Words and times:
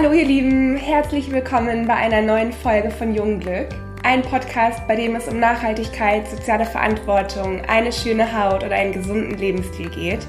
Hallo 0.00 0.12
ihr 0.12 0.26
Lieben, 0.26 0.76
herzlich 0.76 1.32
willkommen 1.32 1.88
bei 1.88 1.94
einer 1.94 2.22
neuen 2.22 2.52
Folge 2.52 2.88
von 2.88 3.16
Jungglück. 3.16 3.66
Ein 4.04 4.22
Podcast, 4.22 4.86
bei 4.86 4.94
dem 4.94 5.16
es 5.16 5.26
um 5.26 5.40
Nachhaltigkeit, 5.40 6.28
soziale 6.28 6.64
Verantwortung, 6.64 7.62
eine 7.62 7.90
schöne 7.90 8.32
Haut 8.32 8.62
oder 8.62 8.76
einen 8.76 8.92
gesunden 8.92 9.36
Lebensstil 9.36 9.90
geht. 9.90 10.24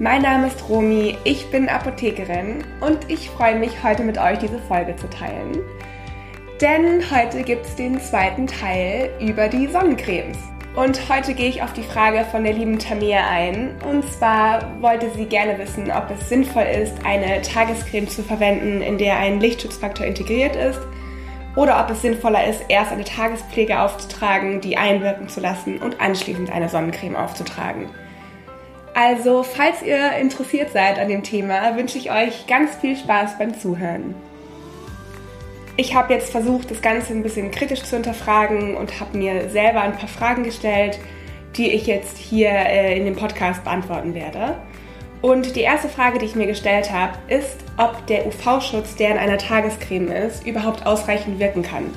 Mein 0.00 0.22
Name 0.22 0.46
ist 0.46 0.66
Romi, 0.66 1.18
ich 1.24 1.50
bin 1.50 1.68
Apothekerin 1.68 2.64
und 2.80 3.10
ich 3.10 3.28
freue 3.28 3.58
mich, 3.58 3.82
heute 3.84 4.02
mit 4.02 4.16
euch 4.16 4.38
diese 4.38 4.60
Folge 4.60 4.96
zu 4.96 5.10
teilen. 5.10 5.58
Denn 6.62 7.02
heute 7.10 7.42
gibt 7.42 7.66
es 7.66 7.76
den 7.76 8.00
zweiten 8.00 8.46
Teil 8.46 9.10
über 9.20 9.48
die 9.48 9.66
Sonnencremes. 9.66 10.38
Und 10.78 11.08
heute 11.08 11.34
gehe 11.34 11.48
ich 11.48 11.60
auf 11.60 11.72
die 11.72 11.82
Frage 11.82 12.24
von 12.30 12.44
der 12.44 12.52
lieben 12.52 12.78
Tamir 12.78 13.26
ein. 13.26 13.74
Und 13.90 14.04
zwar 14.12 14.80
wollte 14.80 15.10
sie 15.10 15.24
gerne 15.24 15.58
wissen, 15.58 15.90
ob 15.90 16.08
es 16.08 16.28
sinnvoll 16.28 16.62
ist, 16.62 17.04
eine 17.04 17.42
Tagescreme 17.42 18.06
zu 18.06 18.22
verwenden, 18.22 18.80
in 18.80 18.96
der 18.96 19.16
ein 19.16 19.40
Lichtschutzfaktor 19.40 20.06
integriert 20.06 20.54
ist. 20.54 20.78
Oder 21.56 21.80
ob 21.80 21.90
es 21.90 22.02
sinnvoller 22.02 22.46
ist, 22.46 22.62
erst 22.68 22.92
eine 22.92 23.02
Tagespflege 23.02 23.80
aufzutragen, 23.80 24.60
die 24.60 24.76
einwirken 24.76 25.28
zu 25.28 25.40
lassen 25.40 25.78
und 25.78 26.00
anschließend 26.00 26.52
eine 26.52 26.68
Sonnencreme 26.68 27.16
aufzutragen. 27.16 27.90
Also, 28.94 29.42
falls 29.42 29.82
ihr 29.82 30.12
interessiert 30.12 30.70
seid 30.70 31.00
an 31.00 31.08
dem 31.08 31.24
Thema, 31.24 31.76
wünsche 31.76 31.98
ich 31.98 32.12
euch 32.12 32.46
ganz 32.46 32.76
viel 32.76 32.96
Spaß 32.96 33.36
beim 33.36 33.52
Zuhören. 33.58 34.14
Ich 35.80 35.94
habe 35.94 36.12
jetzt 36.12 36.32
versucht, 36.32 36.72
das 36.72 36.82
Ganze 36.82 37.12
ein 37.12 37.22
bisschen 37.22 37.52
kritisch 37.52 37.84
zu 37.84 37.94
hinterfragen 37.94 38.76
und 38.76 38.98
habe 38.98 39.16
mir 39.16 39.48
selber 39.48 39.80
ein 39.82 39.96
paar 39.96 40.08
Fragen 40.08 40.42
gestellt, 40.42 40.98
die 41.56 41.70
ich 41.70 41.86
jetzt 41.86 42.18
hier 42.18 42.50
äh, 42.50 42.98
in 42.98 43.04
dem 43.04 43.14
Podcast 43.14 43.62
beantworten 43.62 44.12
werde. 44.12 44.56
Und 45.22 45.54
die 45.54 45.60
erste 45.60 45.88
Frage, 45.88 46.18
die 46.18 46.24
ich 46.24 46.34
mir 46.34 46.48
gestellt 46.48 46.92
habe, 46.92 47.16
ist, 47.28 47.58
ob 47.76 48.04
der 48.08 48.26
UV-Schutz, 48.26 48.96
der 48.96 49.12
in 49.12 49.18
einer 49.18 49.38
Tagescreme 49.38 50.10
ist, 50.10 50.44
überhaupt 50.44 50.84
ausreichend 50.84 51.38
wirken 51.38 51.62
kann. 51.62 51.94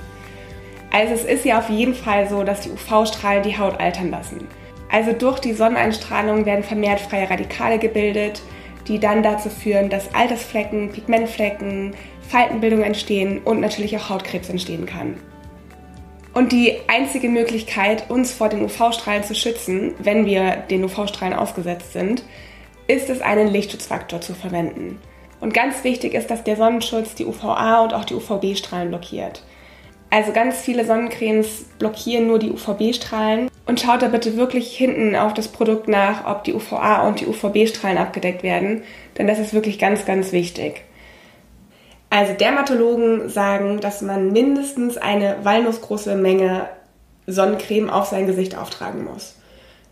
Also 0.92 1.16
es 1.16 1.26
ist 1.26 1.46
ja 1.46 1.58
auf 1.58 1.70
jeden 1.72 1.96
Fall 1.96 2.30
so, 2.30 2.44
dass 2.44 2.62
die 2.62 2.70
UV-Strahlen 2.70 3.42
die 3.42 3.58
Haut 3.58 3.80
altern 3.80 4.12
lassen. 4.12 4.48
Also 4.92 5.12
durch 5.12 5.40
die 5.40 5.54
Sonneneinstrahlung 5.54 6.46
werden 6.46 6.64
vermehrt 6.64 7.00
freie 7.00 7.28
Radikale 7.28 7.80
gebildet, 7.80 8.44
die 8.88 9.00
dann 9.00 9.24
dazu 9.24 9.50
führen, 9.50 9.90
dass 9.90 10.14
Altersflecken, 10.14 10.92
Pigmentflecken, 10.92 11.96
Faltenbildung 12.32 12.82
entstehen 12.82 13.40
und 13.44 13.60
natürlich 13.60 13.96
auch 13.98 14.10
Hautkrebs 14.10 14.50
entstehen 14.50 14.86
kann. 14.86 15.18
Und 16.34 16.54
die 16.54 16.78
einzige 16.88 17.28
Möglichkeit, 17.28 18.10
uns 18.10 18.32
vor 18.32 18.48
den 18.48 18.64
UV-Strahlen 18.64 19.24
zu 19.24 19.36
schützen, 19.36 19.94
wenn 20.00 20.26
wir 20.26 20.64
den 20.70 20.86
UV-Strahlen 20.86 21.34
ausgesetzt 21.34 21.92
sind, 21.92 22.24
ist 22.88 23.10
es, 23.10 23.22
einen 23.22 23.50
Lichtschutzfaktor 23.50 24.22
zu 24.22 24.34
verwenden. 24.34 25.00
Und 25.42 25.54
ganz 25.54 25.84
wichtig 25.84 26.14
ist, 26.14 26.32
dass 26.32 26.46
der 26.46 26.56
Sonnenschutz 26.56 27.16
die 27.16 27.26
UVA 27.26 27.82
und 27.84 27.94
auch 27.94 28.06
die 28.06 28.16
UVB-Strahlen 28.16 28.90
blockiert. 28.90 29.44
Also 30.10 30.32
ganz 30.32 30.62
viele 30.62 30.86
Sonnencremes 30.86 31.66
blockieren 31.80 32.28
nur 32.28 32.40
die 32.40 32.52
UVB-Strahlen. 32.52 33.50
Und 33.66 33.80
schaut 33.80 34.02
da 34.02 34.08
bitte 34.08 34.38
wirklich 34.38 34.76
hinten 34.76 35.16
auf 35.16 35.34
das 35.34 35.50
Produkt 35.50 35.88
nach, 35.88 36.26
ob 36.26 36.44
die 36.46 36.54
UVA 36.54 37.08
und 37.08 37.20
die 37.20 37.28
UVB-Strahlen 37.28 37.98
abgedeckt 37.98 38.44
werden, 38.44 38.84
denn 39.18 39.28
das 39.28 39.40
ist 39.40 39.54
wirklich 39.54 39.80
ganz, 39.80 40.06
ganz 40.06 40.32
wichtig. 40.32 40.84
Also 42.12 42.34
Dermatologen 42.34 43.30
sagen, 43.30 43.80
dass 43.80 44.02
man 44.02 44.34
mindestens 44.34 44.98
eine 44.98 45.38
walnussgroße 45.44 46.16
Menge 46.16 46.68
Sonnencreme 47.26 47.90
auf 47.90 48.08
sein 48.08 48.28
Gesicht 48.28 48.58
auftragen 48.58 49.06
muss. 49.06 49.38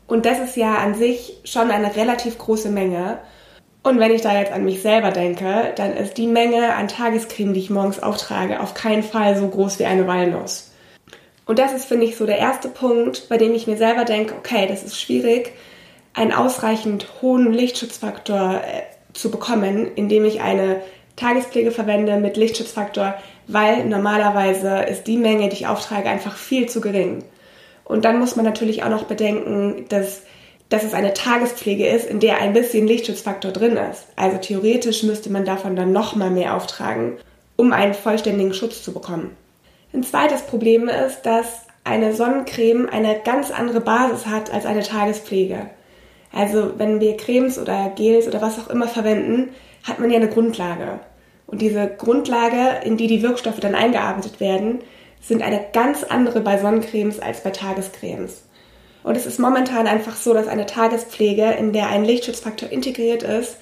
Und 0.05 0.25
das 0.25 0.37
ist 0.39 0.57
ja 0.57 0.75
an 0.75 0.95
sich 0.95 1.37
schon 1.45 1.71
eine 1.71 1.95
relativ 1.95 2.37
große 2.37 2.69
Menge. 2.69 3.19
Und 3.83 3.99
wenn 3.99 4.11
ich 4.11 4.21
da 4.21 4.37
jetzt 4.37 4.51
an 4.51 4.65
mich 4.65 4.81
selber 4.81 5.11
denke, 5.11 5.71
dann 5.77 5.95
ist 5.95 6.17
die 6.17 6.27
Menge 6.27 6.75
an 6.75 6.89
Tagescreme, 6.89 7.53
die 7.53 7.61
ich 7.61 7.69
morgens 7.69 8.03
auftrage, 8.03 8.59
auf 8.59 8.73
keinen 8.73 9.03
Fall 9.03 9.37
so 9.37 9.47
groß 9.47 9.79
wie 9.79 9.85
eine 9.85 10.05
Walnuss. 10.05 10.71
Und 11.45 11.57
das 11.57 11.71
ist, 11.71 11.85
finde 11.85 12.05
ich, 12.05 12.17
so 12.17 12.25
der 12.25 12.37
erste 12.37 12.67
Punkt, 12.67 13.29
bei 13.29 13.37
dem 13.37 13.55
ich 13.55 13.65
mir 13.65 13.77
selber 13.77 14.03
denke, 14.03 14.35
okay, 14.37 14.67
das 14.67 14.83
ist 14.83 14.99
schwierig, 14.99 15.53
einen 16.13 16.33
ausreichend 16.33 17.07
hohen 17.21 17.53
Lichtschutzfaktor 17.53 18.55
äh, 18.55 18.81
zu 19.13 19.31
bekommen, 19.31 19.89
indem 19.95 20.25
ich 20.25 20.41
eine 20.41 20.81
Tagespflege 21.19 21.71
verwende 21.71 22.17
mit 22.17 22.37
Lichtschutzfaktor, 22.37 23.15
weil 23.47 23.85
normalerweise 23.85 24.79
ist 24.83 25.07
die 25.07 25.17
Menge, 25.17 25.49
die 25.49 25.55
ich 25.55 25.67
auftrage, 25.67 26.09
einfach 26.09 26.35
viel 26.35 26.69
zu 26.69 26.81
gering. 26.81 27.23
Und 27.83 28.05
dann 28.05 28.19
muss 28.19 28.35
man 28.35 28.45
natürlich 28.45 28.83
auch 28.83 28.89
noch 28.89 29.05
bedenken, 29.05 29.85
dass, 29.89 30.21
dass 30.69 30.83
es 30.83 30.93
eine 30.93 31.13
Tagespflege 31.13 31.87
ist, 31.87 32.07
in 32.07 32.19
der 32.19 32.39
ein 32.39 32.53
bisschen 32.53 32.87
Lichtschutzfaktor 32.87 33.51
drin 33.51 33.77
ist. 33.91 34.05
Also 34.15 34.37
theoretisch 34.37 35.03
müsste 35.03 35.31
man 35.31 35.45
davon 35.45 35.75
dann 35.75 35.91
nochmal 35.91 36.29
mehr 36.29 36.55
auftragen, 36.55 37.17
um 37.55 37.73
einen 37.73 37.95
vollständigen 37.95 38.53
Schutz 38.53 38.83
zu 38.83 38.93
bekommen. 38.93 39.35
Ein 39.91 40.03
zweites 40.03 40.43
Problem 40.43 40.87
ist, 40.87 41.23
dass 41.23 41.65
eine 41.83 42.13
Sonnencreme 42.13 42.87
eine 42.89 43.19
ganz 43.19 43.49
andere 43.49 43.81
Basis 43.81 44.27
hat 44.27 44.53
als 44.53 44.65
eine 44.65 44.83
Tagespflege. 44.83 45.69
Also 46.31 46.73
wenn 46.77 46.99
wir 46.99 47.17
Cremes 47.17 47.57
oder 47.57 47.91
Gels 47.95 48.27
oder 48.27 48.41
was 48.41 48.59
auch 48.59 48.69
immer 48.69 48.87
verwenden, 48.87 49.49
hat 49.83 49.99
man 49.99 50.11
ja 50.11 50.17
eine 50.17 50.29
Grundlage. 50.29 50.99
Und 51.49 51.61
diese 51.61 51.87
Grundlage, 51.87 52.85
in 52.85 52.95
die 52.95 53.07
die 53.07 53.23
Wirkstoffe 53.23 53.59
dann 53.59 53.73
eingearbeitet 53.73 54.39
werden, 54.39 54.81
sind 55.19 55.41
eine 55.41 55.65
ganz 55.73 56.03
andere 56.03 56.41
bei 56.41 56.59
Sonnencremes 56.59 57.19
als 57.19 57.41
bei 57.41 57.49
Tagescremes. 57.49 58.43
Und 59.01 59.17
es 59.17 59.25
ist 59.25 59.39
momentan 59.39 59.87
einfach 59.87 60.15
so, 60.15 60.33
dass 60.33 60.47
eine 60.47 60.67
Tagespflege, 60.67 61.51
in 61.51 61.73
der 61.73 61.89
ein 61.89 62.05
Lichtschutzfaktor 62.05 62.69
integriert 62.69 63.23
ist, 63.23 63.57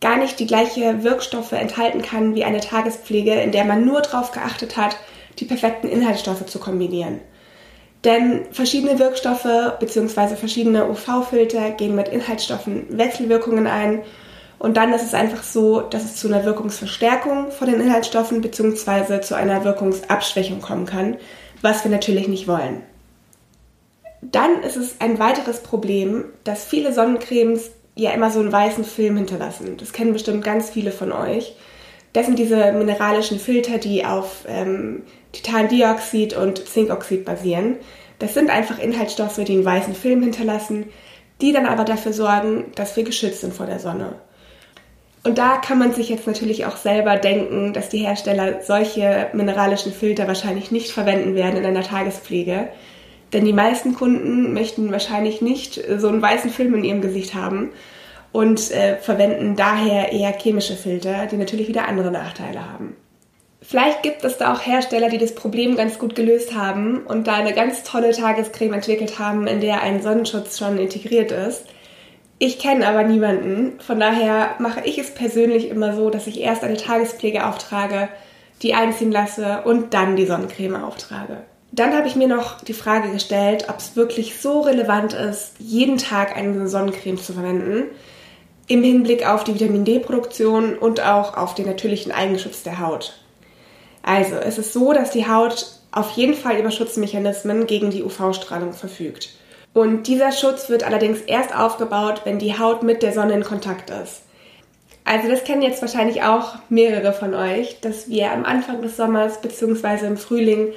gar 0.00 0.16
nicht 0.16 0.40
die 0.40 0.48
gleiche 0.48 1.04
Wirkstoffe 1.04 1.52
enthalten 1.52 2.02
kann 2.02 2.34
wie 2.34 2.42
eine 2.42 2.60
Tagespflege, 2.60 3.34
in 3.34 3.52
der 3.52 3.64
man 3.64 3.84
nur 3.84 4.00
darauf 4.00 4.32
geachtet 4.32 4.76
hat, 4.76 4.96
die 5.38 5.44
perfekten 5.44 5.88
Inhaltsstoffe 5.88 6.46
zu 6.46 6.58
kombinieren. 6.58 7.20
Denn 8.04 8.46
verschiedene 8.50 8.98
Wirkstoffe 8.98 9.78
bzw. 9.78 10.34
verschiedene 10.34 10.90
UV-Filter 10.90 11.70
gehen 11.70 11.94
mit 11.94 12.08
Inhaltsstoffen 12.08 12.98
Wechselwirkungen 12.98 13.68
ein 13.68 14.02
und 14.62 14.76
dann 14.76 14.92
ist 14.92 15.02
es 15.02 15.12
einfach 15.12 15.42
so, 15.42 15.80
dass 15.80 16.04
es 16.04 16.14
zu 16.14 16.28
einer 16.28 16.44
Wirkungsverstärkung 16.44 17.50
von 17.50 17.68
den 17.68 17.80
Inhaltsstoffen 17.80 18.40
bzw. 18.42 19.20
zu 19.20 19.34
einer 19.34 19.64
Wirkungsabschwächung 19.64 20.60
kommen 20.60 20.86
kann, 20.86 21.16
was 21.62 21.82
wir 21.82 21.90
natürlich 21.90 22.28
nicht 22.28 22.46
wollen. 22.46 22.84
Dann 24.20 24.62
ist 24.62 24.76
es 24.76 25.00
ein 25.00 25.18
weiteres 25.18 25.64
Problem, 25.64 26.26
dass 26.44 26.64
viele 26.64 26.92
Sonnencremes 26.92 27.72
ja 27.96 28.12
immer 28.12 28.30
so 28.30 28.38
einen 28.38 28.52
weißen 28.52 28.84
Film 28.84 29.16
hinterlassen. 29.16 29.78
Das 29.78 29.92
kennen 29.92 30.12
bestimmt 30.12 30.44
ganz 30.44 30.70
viele 30.70 30.92
von 30.92 31.10
euch. 31.10 31.56
Das 32.12 32.26
sind 32.26 32.38
diese 32.38 32.70
mineralischen 32.70 33.40
Filter, 33.40 33.78
die 33.78 34.04
auf 34.04 34.44
ähm, 34.46 35.02
Titandioxid 35.32 36.36
und 36.36 36.68
Zinkoxid 36.68 37.24
basieren. 37.24 37.78
Das 38.20 38.34
sind 38.34 38.48
einfach 38.48 38.78
Inhaltsstoffe, 38.78 39.42
die 39.44 39.54
einen 39.54 39.64
weißen 39.64 39.96
Film 39.96 40.22
hinterlassen, 40.22 40.84
die 41.40 41.52
dann 41.52 41.66
aber 41.66 41.82
dafür 41.82 42.12
sorgen, 42.12 42.66
dass 42.76 42.94
wir 42.94 43.02
geschützt 43.02 43.40
sind 43.40 43.54
vor 43.54 43.66
der 43.66 43.80
Sonne. 43.80 44.20
Und 45.24 45.38
da 45.38 45.58
kann 45.58 45.78
man 45.78 45.92
sich 45.92 46.08
jetzt 46.08 46.26
natürlich 46.26 46.66
auch 46.66 46.76
selber 46.76 47.16
denken, 47.16 47.72
dass 47.72 47.88
die 47.88 47.98
Hersteller 47.98 48.62
solche 48.62 49.28
mineralischen 49.32 49.92
Filter 49.92 50.26
wahrscheinlich 50.26 50.72
nicht 50.72 50.90
verwenden 50.90 51.34
werden 51.34 51.56
in 51.56 51.64
einer 51.64 51.84
Tagespflege. 51.84 52.68
Denn 53.32 53.44
die 53.44 53.52
meisten 53.52 53.94
Kunden 53.94 54.52
möchten 54.52 54.90
wahrscheinlich 54.90 55.40
nicht 55.40 55.80
so 55.96 56.08
einen 56.08 56.20
weißen 56.20 56.50
Film 56.50 56.74
in 56.74 56.84
ihrem 56.84 57.00
Gesicht 57.00 57.34
haben 57.34 57.70
und 58.32 58.70
äh, 58.72 58.96
verwenden 58.96 59.56
daher 59.56 60.12
eher 60.12 60.32
chemische 60.32 60.74
Filter, 60.74 61.26
die 61.26 61.36
natürlich 61.36 61.68
wieder 61.68 61.86
andere 61.86 62.10
Nachteile 62.10 62.70
haben. 62.72 62.96
Vielleicht 63.60 64.02
gibt 64.02 64.24
es 64.24 64.38
da 64.38 64.52
auch 64.52 64.66
Hersteller, 64.66 65.08
die 65.08 65.18
das 65.18 65.36
Problem 65.36 65.76
ganz 65.76 65.98
gut 65.98 66.16
gelöst 66.16 66.54
haben 66.54 67.02
und 67.06 67.28
da 67.28 67.34
eine 67.34 67.52
ganz 67.52 67.84
tolle 67.84 68.10
Tagescreme 68.10 68.74
entwickelt 68.74 69.20
haben, 69.20 69.46
in 69.46 69.60
der 69.60 69.82
ein 69.82 70.02
Sonnenschutz 70.02 70.58
schon 70.58 70.78
integriert 70.78 71.30
ist. 71.30 71.66
Ich 72.44 72.58
kenne 72.58 72.88
aber 72.88 73.04
niemanden, 73.04 73.78
von 73.78 74.00
daher 74.00 74.56
mache 74.58 74.80
ich 74.80 74.98
es 74.98 75.14
persönlich 75.14 75.68
immer 75.68 75.94
so, 75.94 76.10
dass 76.10 76.26
ich 76.26 76.40
erst 76.40 76.64
eine 76.64 76.76
Tagespflege 76.76 77.46
auftrage, 77.46 78.08
die 78.62 78.74
einziehen 78.74 79.12
lasse 79.12 79.62
und 79.64 79.94
dann 79.94 80.16
die 80.16 80.26
Sonnencreme 80.26 80.82
auftrage. 80.82 81.44
Dann 81.70 81.94
habe 81.94 82.08
ich 82.08 82.16
mir 82.16 82.26
noch 82.26 82.60
die 82.60 82.72
Frage 82.72 83.12
gestellt, 83.12 83.66
ob 83.68 83.78
es 83.78 83.94
wirklich 83.94 84.40
so 84.40 84.62
relevant 84.62 85.12
ist, 85.12 85.52
jeden 85.60 85.98
Tag 85.98 86.36
eine 86.36 86.66
Sonnencreme 86.66 87.16
zu 87.16 87.32
verwenden, 87.32 87.84
im 88.66 88.82
Hinblick 88.82 89.24
auf 89.24 89.44
die 89.44 89.54
Vitamin 89.54 89.84
D-Produktion 89.84 90.76
und 90.76 91.00
auch 91.00 91.36
auf 91.36 91.54
den 91.54 91.66
natürlichen 91.66 92.10
Eigenschutz 92.10 92.64
der 92.64 92.80
Haut. 92.80 93.22
Also, 94.02 94.34
es 94.34 94.58
ist 94.58 94.72
so, 94.72 94.92
dass 94.92 95.12
die 95.12 95.28
Haut 95.28 95.66
auf 95.92 96.10
jeden 96.16 96.34
Fall 96.34 96.58
über 96.58 96.72
Schutzmechanismen 96.72 97.68
gegen 97.68 97.90
die 97.90 98.02
UV-Strahlung 98.02 98.72
verfügt. 98.72 99.28
Und 99.74 100.06
dieser 100.06 100.32
Schutz 100.32 100.68
wird 100.68 100.84
allerdings 100.84 101.20
erst 101.20 101.56
aufgebaut, 101.56 102.22
wenn 102.24 102.38
die 102.38 102.58
Haut 102.58 102.82
mit 102.82 103.02
der 103.02 103.12
Sonne 103.12 103.34
in 103.34 103.44
Kontakt 103.44 103.90
ist. 103.90 104.22
Also 105.04 105.28
das 105.28 105.44
kennen 105.44 105.62
jetzt 105.62 105.80
wahrscheinlich 105.82 106.22
auch 106.22 106.56
mehrere 106.68 107.12
von 107.12 107.34
euch, 107.34 107.80
dass 107.80 108.08
wir 108.08 108.30
am 108.30 108.44
Anfang 108.44 108.82
des 108.82 108.96
Sommers 108.96 109.40
bzw. 109.40 110.06
im 110.06 110.16
Frühling 110.16 110.68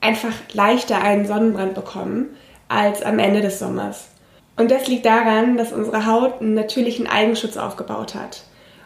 einfach 0.00 0.32
leichter 0.52 1.00
einen 1.02 1.26
Sonnenbrand 1.26 1.74
bekommen 1.74 2.36
als 2.68 3.02
am 3.02 3.18
Ende 3.18 3.40
des 3.40 3.58
Sommers. 3.58 4.08
Und 4.56 4.70
das 4.70 4.86
liegt 4.86 5.06
daran, 5.06 5.56
dass 5.56 5.72
unsere 5.72 6.06
Haut 6.06 6.40
einen 6.40 6.54
natürlichen 6.54 7.06
Eigenschutz 7.06 7.56
aufgebaut 7.56 8.14
hat. 8.14 8.44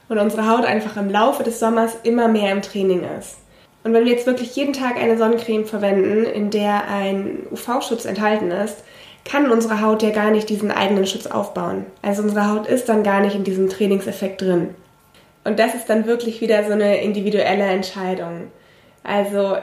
und 0.08 0.18
unsere 0.18 0.48
Haut 0.48 0.64
einfach 0.64 0.96
im 0.96 1.10
Laufe 1.10 1.42
des 1.42 1.60
Sommers 1.60 1.94
immer 2.02 2.28
mehr 2.28 2.50
im 2.52 2.62
Training 2.62 3.04
ist. 3.18 3.36
Und 3.84 3.92
wenn 3.92 4.06
wir 4.06 4.12
jetzt 4.12 4.26
wirklich 4.26 4.56
jeden 4.56 4.72
Tag 4.72 4.96
eine 4.96 5.18
Sonnencreme 5.18 5.66
verwenden, 5.66 6.24
in 6.24 6.50
der 6.50 6.88
ein 6.88 7.46
UV-Schutz 7.50 8.06
enthalten 8.06 8.50
ist, 8.50 8.82
kann 9.28 9.50
unsere 9.50 9.82
Haut 9.82 10.02
ja 10.02 10.10
gar 10.10 10.30
nicht 10.30 10.48
diesen 10.48 10.70
eigenen 10.70 11.06
Schutz 11.06 11.26
aufbauen. 11.26 11.84
Also 12.00 12.22
unsere 12.22 12.50
Haut 12.50 12.66
ist 12.66 12.88
dann 12.88 13.02
gar 13.02 13.20
nicht 13.20 13.36
in 13.36 13.44
diesem 13.44 13.69
Trainingseffekt 13.69 14.40
drin. 14.40 14.75
Und 15.44 15.58
das 15.58 15.75
ist 15.75 15.88
dann 15.88 16.06
wirklich 16.06 16.40
wieder 16.40 16.64
so 16.64 16.72
eine 16.72 17.02
individuelle 17.02 17.64
Entscheidung. 17.64 18.50
Also 19.04 19.58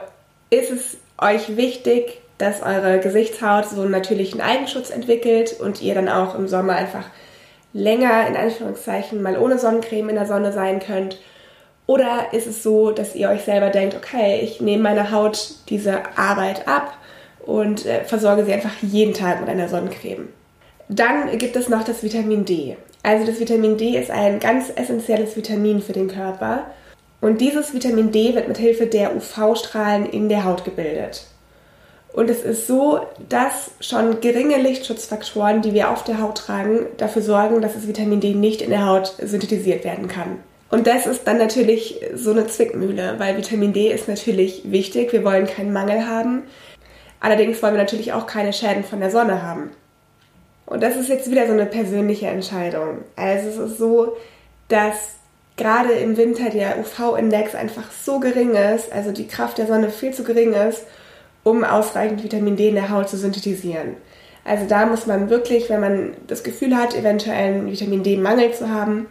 ist 0.50 0.70
es 0.70 0.96
euch 1.18 1.56
wichtig, 1.56 2.20
dass 2.38 2.62
eure 2.62 3.00
Gesichtshaut 3.00 3.66
so 3.66 3.82
einen 3.82 3.90
natürlichen 3.90 4.40
Eigenschutz 4.40 4.90
entwickelt 4.90 5.56
und 5.58 5.82
ihr 5.82 5.94
dann 5.94 6.08
auch 6.08 6.36
im 6.36 6.46
Sommer 6.46 6.74
einfach 6.74 7.04
länger 7.72 8.26
in 8.26 8.36
Anführungszeichen 8.36 9.20
mal 9.20 9.36
ohne 9.36 9.58
Sonnencreme 9.58 10.10
in 10.10 10.16
der 10.16 10.26
Sonne 10.26 10.52
sein 10.52 10.78
könnt? 10.78 11.18
Oder 11.86 12.32
ist 12.32 12.46
es 12.46 12.62
so, 12.62 12.90
dass 12.90 13.14
ihr 13.14 13.30
euch 13.30 13.42
selber 13.42 13.70
denkt, 13.70 13.96
okay, 13.96 14.40
ich 14.42 14.60
nehme 14.60 14.82
meiner 14.84 15.10
Haut 15.10 15.54
diese 15.68 16.02
Arbeit 16.16 16.68
ab 16.68 16.96
und 17.46 17.86
äh, 17.86 18.04
versorge 18.04 18.44
sie 18.44 18.52
einfach 18.52 18.74
jeden 18.82 19.14
Tag 19.14 19.40
mit 19.40 19.48
einer 19.48 19.68
Sonnencreme? 19.68 20.28
Dann 20.88 21.38
gibt 21.38 21.56
es 21.56 21.68
noch 21.68 21.84
das 21.84 22.02
Vitamin 22.02 22.44
D. 22.44 22.76
Also 23.02 23.26
das 23.26 23.40
Vitamin 23.40 23.76
D 23.76 23.96
ist 23.96 24.10
ein 24.10 24.40
ganz 24.40 24.70
essentielles 24.74 25.36
Vitamin 25.36 25.80
für 25.80 25.92
den 25.92 26.08
Körper 26.08 26.66
und 27.20 27.40
dieses 27.40 27.72
Vitamin 27.72 28.12
D 28.12 28.34
wird 28.34 28.48
mit 28.48 28.58
Hilfe 28.58 28.86
der 28.86 29.16
UV-Strahlen 29.16 30.06
in 30.06 30.28
der 30.28 30.44
Haut 30.44 30.64
gebildet. 30.64 31.26
Und 32.12 32.30
es 32.30 32.42
ist 32.42 32.66
so, 32.66 33.00
dass 33.28 33.72
schon 33.80 34.20
geringe 34.20 34.56
Lichtschutzfaktoren, 34.56 35.60
die 35.60 35.74
wir 35.74 35.90
auf 35.90 36.02
der 36.02 36.20
Haut 36.20 36.38
tragen, 36.38 36.86
dafür 36.96 37.22
sorgen, 37.22 37.60
dass 37.60 37.74
das 37.74 37.86
Vitamin 37.86 38.20
D 38.20 38.34
nicht 38.34 38.62
in 38.62 38.70
der 38.70 38.86
Haut 38.86 39.14
synthetisiert 39.22 39.84
werden 39.84 40.08
kann. 40.08 40.38
Und 40.70 40.86
das 40.86 41.06
ist 41.06 41.26
dann 41.26 41.38
natürlich 41.38 42.00
so 42.14 42.30
eine 42.30 42.46
Zwickmühle, 42.46 43.16
weil 43.18 43.36
Vitamin 43.36 43.72
D 43.72 43.92
ist 43.92 44.08
natürlich 44.08 44.62
wichtig. 44.64 45.12
Wir 45.12 45.24
wollen 45.24 45.46
keinen 45.46 45.72
Mangel 45.72 46.06
haben. 46.06 46.44
Allerdings 47.20 47.62
wollen 47.62 47.74
wir 47.74 47.82
natürlich 47.82 48.12
auch 48.12 48.26
keine 48.26 48.52
Schäden 48.52 48.84
von 48.84 49.00
der 49.00 49.10
Sonne 49.10 49.42
haben. 49.42 49.70
Und 50.66 50.82
das 50.82 50.96
ist 50.96 51.08
jetzt 51.08 51.30
wieder 51.30 51.46
so 51.46 51.52
eine 51.52 51.66
persönliche 51.66 52.26
Entscheidung. 52.26 53.04
Also 53.14 53.48
es 53.48 53.70
ist 53.70 53.78
so, 53.78 54.16
dass 54.68 55.16
gerade 55.56 55.92
im 55.92 56.16
Winter 56.16 56.50
der 56.50 56.78
UV-Index 56.78 57.54
einfach 57.54 57.90
so 57.90 58.20
gering 58.20 58.54
ist, 58.54 58.92
also 58.92 59.12
die 59.12 59.28
Kraft 59.28 59.58
der 59.58 59.66
Sonne 59.66 59.90
viel 59.90 60.12
zu 60.12 60.24
gering 60.24 60.52
ist, 60.52 60.84
um 61.44 61.64
ausreichend 61.64 62.22
Vitamin 62.24 62.56
D 62.56 62.68
in 62.68 62.74
der 62.74 62.90
Haut 62.90 63.08
zu 63.08 63.16
synthetisieren. 63.16 63.96
Also 64.44 64.66
da 64.68 64.86
muss 64.86 65.06
man 65.06 65.30
wirklich, 65.30 65.70
wenn 65.70 65.80
man 65.80 66.16
das 66.26 66.44
Gefühl 66.44 66.76
hat, 66.76 66.94
eventuell 66.94 67.54
einen 67.54 67.70
Vitamin 67.70 68.02
D-Mangel 68.02 68.52
zu 68.52 68.70
haben, 68.70 69.06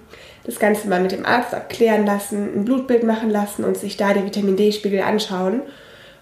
das 0.45 0.59
Ganze 0.59 0.87
mal 0.87 1.01
mit 1.01 1.11
dem 1.11 1.25
Arzt 1.25 1.53
abklären 1.53 2.05
lassen, 2.05 2.53
ein 2.55 2.65
Blutbild 2.65 3.03
machen 3.03 3.29
lassen 3.29 3.63
und 3.63 3.75
sich 3.75 3.97
da 3.97 4.13
die 4.13 4.23
Vitamin 4.23 4.55
D-Spiegel 4.55 5.01
anschauen 5.01 5.61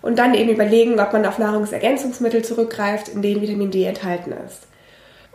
und 0.03 0.19
dann 0.19 0.35
eben 0.35 0.51
überlegen, 0.51 0.99
ob 0.99 1.13
man 1.13 1.25
auf 1.25 1.39
Nahrungsergänzungsmittel 1.39 2.43
zurückgreift, 2.43 3.07
in 3.07 3.23
denen 3.23 3.41
Vitamin 3.41 3.71
D 3.71 3.85
enthalten 3.85 4.33
ist. 4.45 4.67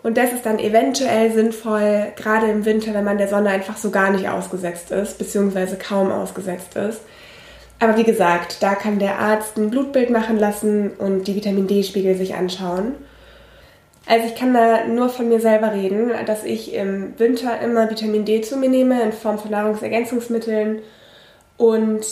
Und 0.05 0.17
das 0.17 0.33
ist 0.33 0.47
dann 0.47 0.61
eventuell 0.61 1.33
sinnvoll, 1.33 2.13
gerade 2.15 2.47
im 2.47 2.65
Winter, 2.65 2.95
wenn 2.95 3.05
man 3.05 3.19
der 3.19 3.27
Sonne 3.27 3.51
einfach 3.51 3.77
so 3.77 3.91
gar 3.91 4.11
nicht 4.11 4.29
ausgesetzt 4.29 4.93
ist, 4.93 5.19
beziehungsweise 5.19 5.77
kaum 5.77 6.13
ausgesetzt 6.13 6.77
ist, 6.77 7.01
aber 7.81 7.97
wie 7.97 8.05
gesagt, 8.05 8.63
da 8.63 8.75
kann 8.75 8.99
der 8.99 9.19
Arzt 9.19 9.57
ein 9.57 9.71
Blutbild 9.71 10.11
machen 10.11 10.37
lassen 10.39 10.91
und 10.99 11.29
die 11.29 11.37
Vitamin 11.37 11.69
D-Spiegel 11.69 12.17
sich 12.17 12.35
anschauen. 12.35 12.95
Also 14.07 14.27
ich 14.27 14.35
kann 14.35 14.55
da 14.55 14.87
nur 14.87 15.11
von 15.11 15.29
mir 15.29 15.41
selber 15.41 15.73
reden, 15.73 16.11
dass 16.27 16.43
ich 16.43 16.75
im 16.75 17.19
Winter 17.19 17.61
immer 17.61 17.91
Vitamin 17.91 18.25
D 18.25 18.41
zu 18.41 18.57
mir 18.57 18.71
nehme 18.71 19.01
in 19.03 19.13
Form 19.13 19.39
von 19.39 19.51
Nahrungsergänzungsmitteln 19.51 20.81
und 21.57 22.05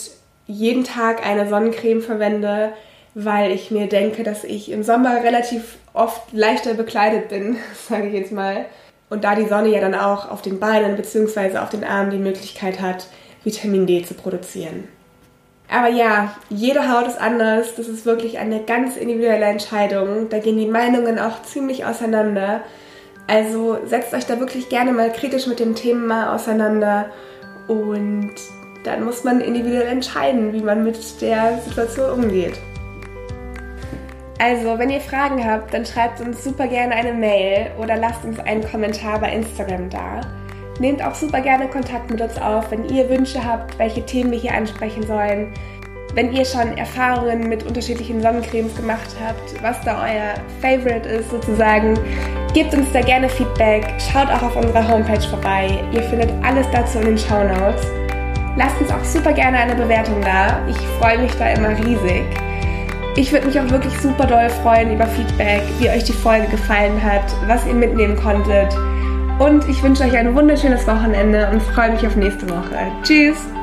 jeden 0.47 0.83
Tag 0.83 1.25
eine 1.25 1.47
Sonnencreme 1.47 2.01
verwende, 2.01 2.73
weil 3.13 3.51
ich 3.51 3.71
mir 3.71 3.87
denke, 3.87 4.23
dass 4.23 4.43
ich 4.43 4.71
im 4.71 4.83
Sommer 4.83 5.23
relativ 5.23 5.77
oft 5.93 6.31
leichter 6.31 6.73
bekleidet 6.73 7.29
bin, 7.29 7.57
sage 7.89 8.07
ich 8.07 8.13
jetzt 8.13 8.31
mal. 8.31 8.65
Und 9.09 9.23
da 9.23 9.35
die 9.35 9.47
Sonne 9.47 9.69
ja 9.69 9.79
dann 9.79 9.95
auch 9.95 10.29
auf 10.29 10.41
den 10.41 10.59
Beinen 10.59 10.95
bzw. 10.95 11.57
auf 11.57 11.69
den 11.69 11.83
Armen 11.83 12.11
die 12.11 12.17
Möglichkeit 12.17 12.81
hat, 12.81 13.07
Vitamin 13.43 13.87
D 13.87 14.03
zu 14.03 14.13
produzieren. 14.13 14.87
Aber 15.69 15.89
ja, 15.89 16.35
jede 16.49 16.91
Haut 16.91 17.07
ist 17.07 17.19
anders. 17.19 17.75
Das 17.75 17.87
ist 17.87 18.05
wirklich 18.05 18.37
eine 18.37 18.63
ganz 18.63 18.95
individuelle 18.95 19.45
Entscheidung. 19.45 20.29
Da 20.29 20.39
gehen 20.39 20.57
die 20.57 20.65
Meinungen 20.65 21.19
auch 21.19 21.41
ziemlich 21.43 21.85
auseinander. 21.85 22.61
Also 23.27 23.77
setzt 23.85 24.13
euch 24.13 24.25
da 24.25 24.39
wirklich 24.39 24.69
gerne 24.69 24.93
mal 24.93 25.11
kritisch 25.11 25.47
mit 25.47 25.59
dem 25.59 25.75
Thema 25.75 26.33
auseinander 26.33 27.09
und 27.67 28.33
dann 28.83 29.03
muss 29.03 29.23
man 29.23 29.41
individuell 29.41 29.87
entscheiden, 29.87 30.53
wie 30.53 30.61
man 30.61 30.83
mit 30.83 31.21
der 31.21 31.59
Situation 31.59 32.23
umgeht. 32.23 32.59
Also, 34.39 34.77
wenn 34.77 34.91
ihr 34.91 35.01
Fragen 35.01 35.43
habt, 35.43 35.73
dann 35.73 35.85
schreibt 35.85 36.21
uns 36.21 36.43
super 36.43 36.67
gerne 36.67 36.93
eine 36.93 37.13
Mail 37.13 37.71
oder 37.79 37.97
lasst 37.97 38.23
uns 38.23 38.39
einen 38.39 38.63
Kommentar 38.63 39.19
bei 39.19 39.31
Instagram 39.33 39.89
da. 39.89 40.21
Nehmt 40.79 41.03
auch 41.03 41.15
super 41.15 41.41
gerne 41.41 41.67
Kontakt 41.67 42.11
mit 42.11 42.21
uns 42.21 42.37
auf, 42.39 42.69
wenn 42.69 42.87
ihr 42.89 43.09
Wünsche 43.09 43.43
habt, 43.43 43.79
welche 43.79 44.05
Themen 44.05 44.31
wir 44.31 44.37
hier 44.37 44.53
ansprechen 44.53 45.03
sollen. 45.07 45.53
Wenn 46.13 46.31
ihr 46.31 46.45
schon 46.45 46.77
Erfahrungen 46.77 47.49
mit 47.49 47.63
unterschiedlichen 47.63 48.21
Sonnencremes 48.21 48.75
gemacht 48.75 49.09
habt, 49.23 49.61
was 49.63 49.81
da 49.81 50.03
euer 50.03 50.35
Favorite 50.61 51.07
ist 51.09 51.29
sozusagen, 51.31 51.99
gebt 52.53 52.73
uns 52.73 52.91
da 52.91 53.01
gerne 53.01 53.29
Feedback. 53.29 53.85
Schaut 54.11 54.29
auch 54.29 54.43
auf 54.43 54.55
unserer 54.55 54.87
Homepage 54.87 55.27
vorbei. 55.27 55.83
Ihr 55.91 56.03
findet 56.03 56.31
alles 56.43 56.67
dazu 56.71 56.99
in 56.99 57.05
den 57.05 57.17
Show 57.17 57.43
Notes. 57.43 58.06
Lasst 58.57 58.81
uns 58.81 58.91
auch 58.91 59.03
super 59.03 59.33
gerne 59.33 59.57
eine 59.57 59.75
Bewertung 59.75 60.19
da. 60.21 60.59
Ich 60.67 60.77
freue 60.99 61.19
mich 61.19 61.31
da 61.35 61.51
immer 61.51 61.77
riesig. 61.77 62.25
Ich 63.15 63.31
würde 63.31 63.47
mich 63.47 63.59
auch 63.59 63.69
wirklich 63.69 63.93
super 63.99 64.25
doll 64.25 64.49
freuen 64.49 64.93
über 64.93 65.05
Feedback, 65.07 65.61
wie 65.79 65.89
euch 65.89 66.03
die 66.03 66.13
Folge 66.13 66.47
gefallen 66.47 67.01
hat, 67.03 67.23
was 67.47 67.65
ihr 67.67 67.73
mitnehmen 67.73 68.15
konntet. 68.15 68.75
Und 69.39 69.67
ich 69.69 69.81
wünsche 69.83 70.03
euch 70.03 70.17
ein 70.17 70.35
wunderschönes 70.35 70.87
Wochenende 70.87 71.49
und 71.51 71.61
freue 71.61 71.91
mich 71.91 72.05
auf 72.05 72.15
nächste 72.15 72.49
Woche. 72.49 72.77
Tschüss! 73.03 73.56